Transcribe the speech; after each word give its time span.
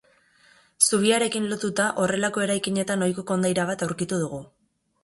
Zubiarekin 0.87 1.45
lotuta 1.51 1.91
horrelako 2.05 2.45
eraikinetan 2.47 3.09
ohiko 3.09 3.27
kondaira 3.33 3.69
bat 3.73 3.87
aurkitu 3.91 4.25
dugu. 4.27 4.43